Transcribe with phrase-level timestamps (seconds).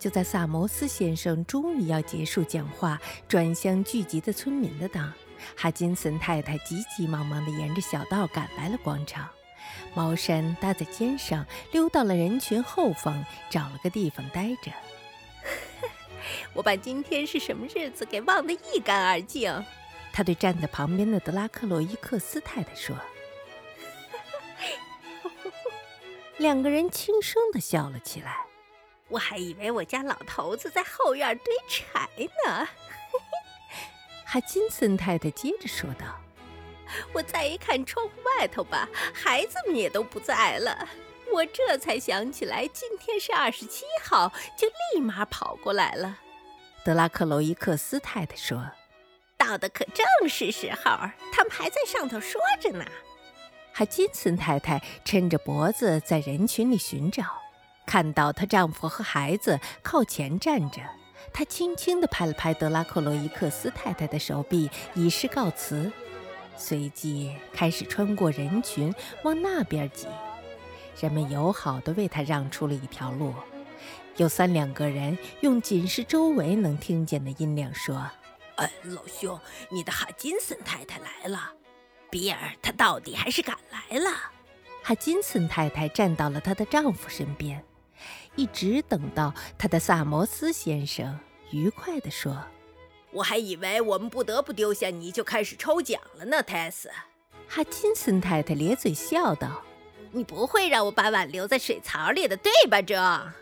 [0.00, 5.12] 就在萨摩斯先生终于要结束讲话，转向聚集的村民的当，
[5.54, 9.28] 哈金森太太急急忙忙地沿着小道赶来了广场，
[9.94, 14.72] 毛衫搭在肩上，溜到了人群后方，找了个地方待着。
[16.54, 19.52] 我把今天是什么日子给忘得一干二净。
[20.14, 22.96] 他对站在旁边的德拉克洛伊克斯太太说。
[26.38, 28.46] 两个人轻声地笑了起来。
[29.10, 32.08] 我还以为我家老头子在后院堆柴
[32.46, 32.66] 呢。
[34.24, 36.06] 哈金森太太接着说道
[37.12, 40.88] ：“我再一看窗户外头吧，孩子们也都不在了。
[41.32, 46.18] 我这才想起来今天是二十七号，就立马跑过来了。”
[46.84, 48.70] 德拉克罗伊克斯太太说
[49.36, 50.90] ：“到的可正是时候，
[51.32, 52.84] 他们还在上头说着呢。”
[53.74, 57.24] 哈金森太太抻着脖子在人群里寻找。
[57.90, 60.80] 看到她丈夫和孩子靠前站着，
[61.32, 65.90] 她轻轻地拍了拍德拉克罗伊克斯太太的手臂，以示告辞。
[66.56, 70.06] 随即开始穿过人群往那边挤，
[71.00, 73.34] 人们友好地为她让出了一条路。
[74.16, 78.08] 有三两个人用仅是周围能听见的音量说
[78.54, 79.36] ：“哎，老兄，
[79.68, 81.50] 你的哈金森太太来了。
[82.08, 84.12] 比尔，他到底还是赶来了。”
[84.84, 87.64] 哈金森太太站到了她的丈夫身边。
[88.36, 91.18] 一直等到他的萨摩斯先生
[91.50, 92.42] 愉快地说
[93.12, 96.90] ：“我还以为我们不得不丢下你就开始抽奖了呢。”泰斯，
[97.48, 99.62] 哈金森太太咧嘴笑道
[100.12, 103.32] ：“你不会让我把碗留在水槽里的，对吧？”这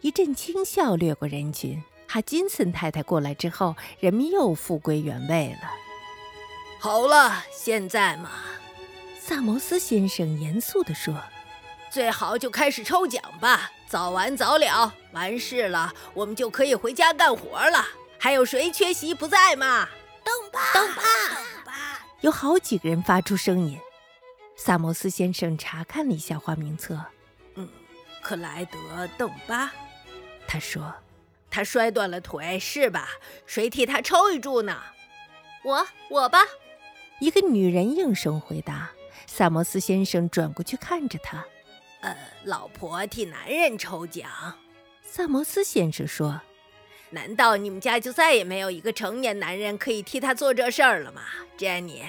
[0.00, 1.82] 一阵轻笑掠过人群。
[2.06, 5.70] 哈金森太太过来之后，人们又复归原位了。
[6.78, 8.30] 好了，现在嘛，
[9.18, 11.14] 萨摩斯先生严肃地说。
[11.94, 17.86] 最好就开始抽奖吧，早完早了，完事了，我们就可以回家干活了。
[18.18, 19.88] 还有谁缺席不在吗？
[20.24, 21.72] 邓巴，邓巴，邓巴，
[22.22, 23.78] 有好几个人发出声音。
[24.56, 27.00] 萨摩斯先生查看了一下花名册，
[27.54, 27.68] 嗯，
[28.20, 28.78] 克莱德·
[29.16, 29.70] 邓巴，
[30.48, 30.92] 他说，
[31.48, 33.08] 他摔断了腿是吧？
[33.46, 34.82] 谁替他抽一注呢？
[35.62, 36.40] 我，我吧。
[37.20, 38.90] 一个女人应声回答。
[39.28, 41.44] 萨摩斯先生转过去看着他。
[42.04, 44.28] 呃，老婆替男人抽奖，
[45.02, 46.42] 萨摩斯先生说
[47.08, 51.22] ：“难道你们家就再也没有一个成年男人可以替他做这事儿了吗？”
[51.56, 52.02] 珍妮，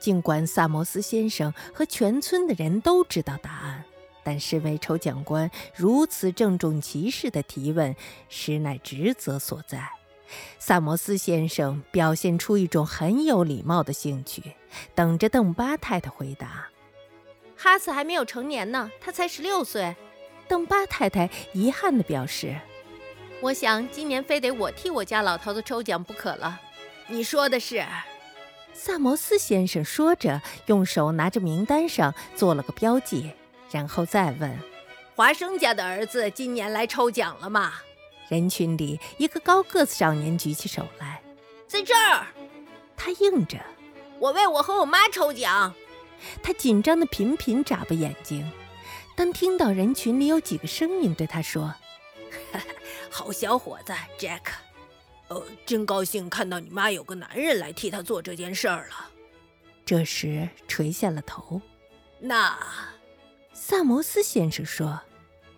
[0.00, 3.84] 尽管萨摩斯先生和全村的人都知道答案，
[4.24, 7.94] 但身为抽奖官如此郑重其事的提问，
[8.28, 9.88] 实乃职责所在。
[10.58, 14.54] 萨摩斯先生表现出一种很有礼貌的兴趣，
[14.96, 16.68] 等着邓巴太太回答。
[17.60, 19.96] 哈斯还没有成年呢，他才十六岁。
[20.46, 22.56] 邓巴太太遗憾地表示
[23.42, 26.60] ：“我想今年非得我替我家老头子抽奖不可了。”
[27.08, 27.84] 你说的是？
[28.72, 33.32] 萨摩斯先生说着，用手拿着名单上做了个标记，
[33.72, 34.56] 然后再问
[35.16, 37.74] ：“华生家的儿子今年来抽奖了吗？”
[38.30, 41.20] 人群里一个高个子少年举起手来
[41.66, 42.26] ：“在这儿。”
[42.96, 43.58] 他应着
[44.20, 45.74] ：“我为我和我妈抽奖。”
[46.42, 48.50] 他紧张的频频眨巴眼睛，
[49.16, 51.74] 当听到人群里有几个声音对他说
[53.10, 54.42] ：“好小伙子，Jack，
[55.28, 59.10] 呃，真高兴看到你妈有个男人来替她做这件事儿了。”
[59.84, 61.60] 这时垂下了头。
[62.18, 62.58] 那，
[63.52, 65.00] 萨摩斯先生说：“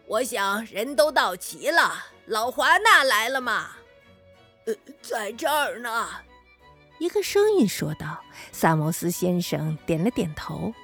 [0.06, 3.70] 我想人都到齐了，老华纳来了吗？
[4.66, 6.08] 呃，在这儿呢。”
[7.00, 8.22] 一个声音说道
[8.52, 10.74] ：“萨摩斯先生点了点头。”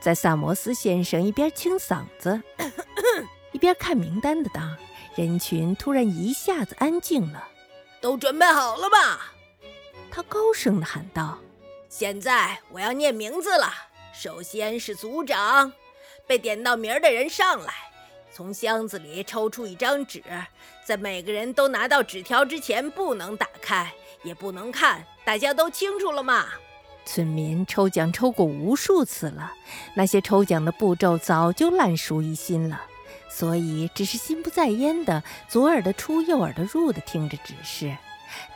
[0.00, 2.42] 在萨摩斯先生一边清嗓子，
[3.52, 4.76] 一边看名单的当，
[5.14, 7.48] 人群突然一下子安静了。
[8.00, 9.32] 都准备好了吧？
[10.10, 11.38] 他高声的喊道
[11.88, 13.72] ：“现在我要念名字了。
[14.12, 15.72] 首先是组长，
[16.26, 17.72] 被点到名儿的人上来，
[18.34, 20.22] 从箱子里抽出一张纸，
[20.84, 23.92] 在每个人都拿到纸条之前，不能打开，
[24.22, 26.46] 也不能看。”大家都清楚了吗？
[27.04, 29.52] 村民抽奖抽过无数次了，
[29.94, 32.80] 那些抽奖的步骤早就烂熟于心了，
[33.28, 37.96] 所以只是心不在焉的左耳的出右耳的入的听着指示。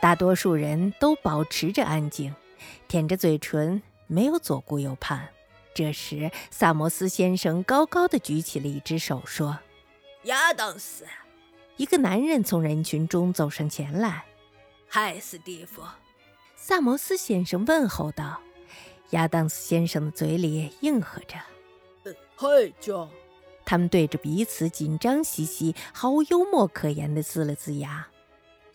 [0.01, 2.33] 大多数人都保持着安静，
[2.87, 5.29] 舔着嘴唇，没有左顾右盼。
[5.73, 9.59] 这时，萨摩斯先生高高的举起了一只手，说
[10.23, 11.05] ：“亚当斯。”
[11.77, 14.25] 一个男人从人群中走上前来
[14.89, 15.83] ：“嗨，斯蒂夫。”
[16.55, 18.41] 萨摩斯先生问候道
[19.11, 21.37] ：“亚当斯先生的嘴里应和着。
[22.35, 22.47] ”“嗨
[22.81, 23.09] ，John。”
[23.63, 28.07] 他们对着彼此紧张兮兮、毫无幽默可言地呲了呲牙。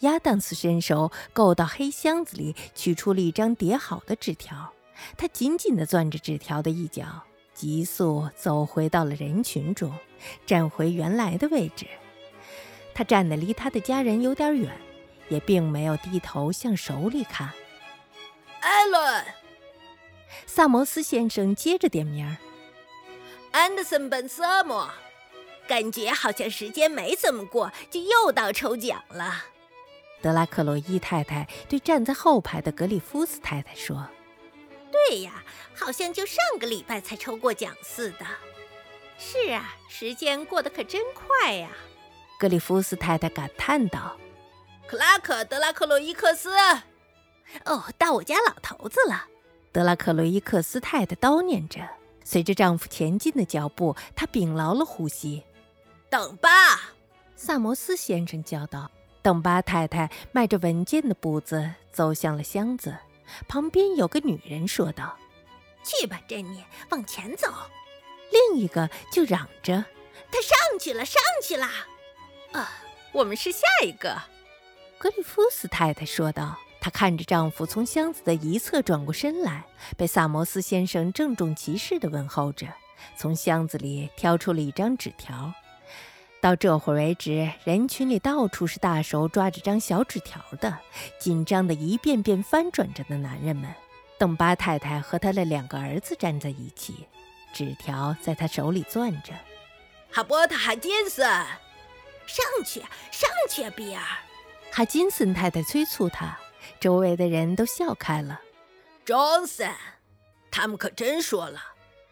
[0.01, 4.73] 亚当斯伸手够到黑箱子里，取出了一张叠好的纸条。
[5.17, 7.23] 他紧紧地攥着纸条的一角，
[7.55, 9.93] 急速走回到了人群中，
[10.47, 11.87] 站回原来的位置。
[12.95, 14.71] 他站得离他的家人有点远，
[15.29, 17.51] 也并没有低头向手里看。
[18.61, 19.25] 艾伦，
[20.47, 22.37] 萨摩斯先生接着点名。
[23.51, 24.87] 安德森·本瑟姆，
[25.67, 29.45] 感觉好像时间没怎么过，就又到抽奖了。
[30.21, 34.07] 德拉克洛伊太太对站在后排的格里夫斯太太说
[35.09, 35.43] ：“对呀，
[35.75, 38.27] 好像就上个礼拜才抽过奖似的。
[39.19, 41.71] 是啊，时间过得可真快呀。”
[42.39, 44.17] 格里夫斯太太感叹道
[44.87, 46.51] ：“克拉克·德拉克洛伊克斯，
[47.65, 49.27] 哦，到我家老头子了。”
[49.71, 51.81] 德拉克洛伊克斯太太叨念着。
[52.25, 55.43] 随着丈夫前进的脚步，她屏牢了呼吸。
[56.09, 56.51] 等吧，
[57.37, 58.91] 萨摩斯先生叫道。
[59.23, 62.97] 等巴太太迈着稳健的步子走向了箱子，
[63.49, 65.19] 旁边有个女人说道
[65.85, 67.49] ：“去吧，珍妮，往前走。”
[68.31, 69.85] 另一个就嚷着
[70.31, 71.67] ：“他上去了，上去了！”
[72.53, 72.71] 啊，
[73.13, 74.17] 我们是下一个。”
[74.99, 76.59] 格里夫斯太太说道。
[76.85, 79.65] 她看着丈夫从箱子的一侧转过身来，
[79.97, 82.67] 被萨摩斯先生郑重其事地问候着，
[83.17, 85.55] 从箱子里挑出了一张纸条。
[86.43, 90.77] 到这会儿为止，人群里到处是大手抓着张小纸条的，
[91.17, 93.73] 紧张的一遍遍翻转着的男人们。
[94.19, 97.07] 邓巴太太和她的两个儿子站在一起，
[97.53, 99.33] 纸条在他手里攥着。
[100.11, 101.25] 哈伯特·哈金森，
[102.27, 102.81] 上去，
[103.13, 104.03] 上去，比尔！
[104.73, 106.37] 哈金森太太催促他。
[106.81, 108.41] 周围的人都笑开了。
[109.07, 109.75] Johnson，
[110.51, 111.61] 他们可真说了。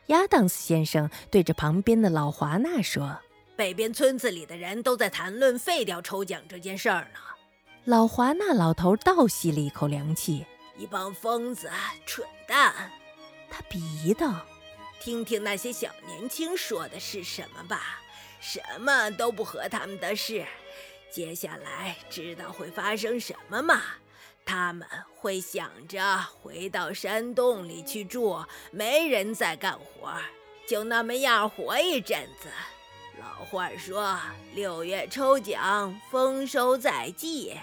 [0.06, 3.18] 亚当斯先生对着旁边的老华纳说
[3.60, 7.20] ：“北边村子里的人都在谈论废掉抽奖这件事儿呢。”
[7.84, 10.46] 老华那老头倒吸了一口凉气
[10.78, 11.70] ：“一帮疯子，
[12.06, 12.90] 蠢蛋！”
[13.52, 14.46] 他鄙夷道
[14.98, 18.00] ：“听听那些小年轻说的是什么吧，
[18.40, 20.46] 什么都不合他们的事。
[21.10, 23.82] 接下来知道会发生什么吗？”
[24.46, 30.14] 他们会想着回到山洞里去住，没人再干活，
[30.66, 32.48] 就那么样活一阵子。
[33.20, 34.18] 老话说
[34.56, 37.54] ：“六月抽奖，丰收在即。”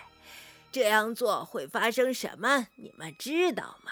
[0.71, 2.67] 这样做会发生什么？
[2.75, 3.91] 你们知道吗？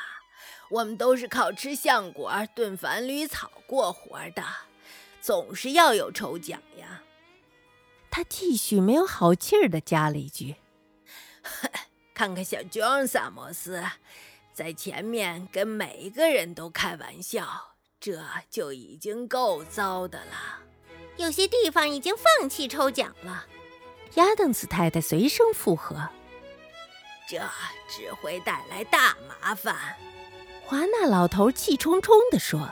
[0.69, 4.43] 我们都是靠吃橡果、炖矾驴草过活的，
[5.19, 7.01] 总是要有抽奖呀。
[8.11, 10.55] 他继续没有好气儿地加了一句
[12.13, 13.83] ：“看看小娟萨摩斯，
[14.53, 20.59] 在前面跟每一个人都开玩笑，这就已经够糟的了。
[21.17, 23.45] 有些地方已经放弃抽奖了。
[24.15, 26.09] 亚当斯太太随声附和
[27.27, 27.37] ：“这
[27.89, 29.75] 只会带来大麻烦。”
[30.65, 32.69] 华纳老头气冲冲地说：“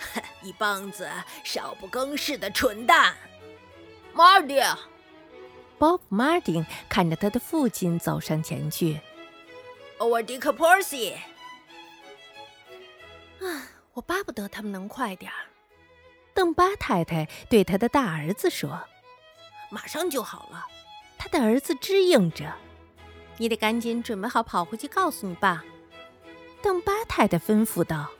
[0.42, 1.10] 一帮子
[1.44, 3.14] 少不更事的蠢蛋，
[4.12, 4.60] 马蒂。”
[5.78, 8.98] Bob Martin 看着他的父亲走上前去。
[9.98, 11.14] 欧尔迪克·珀西，
[13.40, 15.36] 啊，我巴不得他们能快点儿。
[16.36, 18.86] 邓巴太太对他的大儿子说
[19.72, 20.66] ：“马上就好了。”
[21.16, 22.52] 他的儿子支应着
[23.38, 25.64] ：“你得赶紧准备好，跑回去告诉你爸。”
[26.60, 28.10] 邓巴太太吩咐道。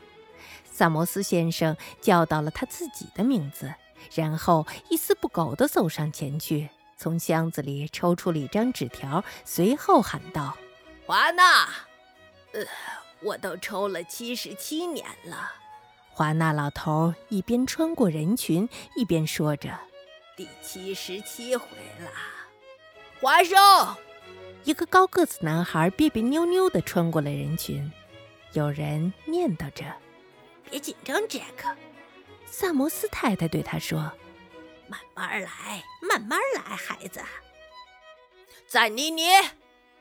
[0.64, 3.74] 萨摩斯先生叫到了他自己的名字，
[4.14, 6.70] 然后一丝不苟地走上前去。
[6.96, 10.56] 从箱子里抽出了一张纸条，随后喊道
[11.04, 11.68] ：“华纳，
[12.52, 12.64] 呃，
[13.20, 15.52] 我都抽了七十七年了。”
[16.16, 19.78] 华纳老头一边穿过人群，一边说着
[20.34, 21.66] ：“第七十七回
[22.00, 22.10] 了。”
[23.20, 23.54] 华生，
[24.64, 27.92] 一个高个子男孩别别扭扭地穿过了人群，
[28.54, 29.84] 有人念叨着
[30.70, 31.68] ：“别紧张，杰克。”
[32.50, 34.10] 萨摩斯太太对他说。
[34.88, 37.20] 慢慢来，慢慢来，孩子。
[38.66, 39.24] 赞妮妮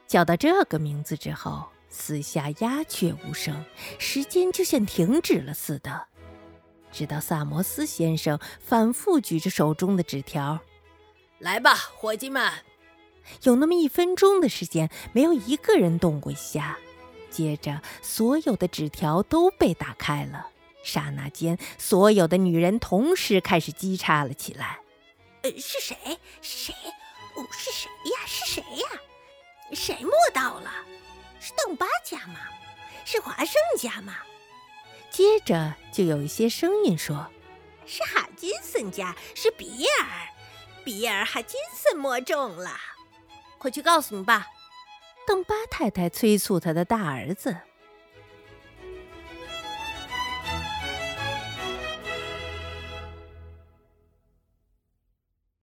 [0.07, 3.63] 叫到这个名字之后，四下鸦雀无声，
[3.97, 6.07] 时间就像停止了似的。
[6.91, 10.59] 直到萨摩斯先生反复举着手中的纸条
[11.39, 12.51] ：“来吧，伙计们！”
[13.43, 16.77] 有那么一分钟的时间，没有一个人动过一下。
[17.29, 20.47] 接着，所有的纸条都被打开了。
[20.83, 24.79] 刹那间，所有的女人同时开始叽喳了起来。
[25.41, 25.97] 呃，是谁？
[26.41, 26.73] 谁？
[27.35, 28.25] 哦，是谁呀？
[28.25, 28.87] 是谁呀？
[29.73, 30.71] 谁摸到了？
[31.45, 32.39] 是邓巴家吗？
[33.05, 34.15] 是华盛家吗？
[35.11, 37.27] 接着就有一些声音说
[37.85, 40.07] ：“是哈金金森家，是比尔。
[40.83, 42.71] 比尔哈金森摸中了，
[43.59, 44.47] 快去告诉你爸。
[45.27, 47.55] 邓巴太太催促他的大儿子。